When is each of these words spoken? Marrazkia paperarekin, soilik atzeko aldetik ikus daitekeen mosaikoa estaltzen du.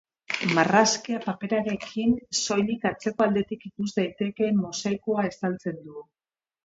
Marrazkia 0.59 1.19
paperarekin, 1.25 2.15
soilik 2.45 2.87
atzeko 2.93 3.25
aldetik 3.27 3.67
ikus 3.73 3.89
daitekeen 4.01 4.59
mosaikoa 4.67 5.29
estaltzen 5.33 5.79
du. 5.89 6.05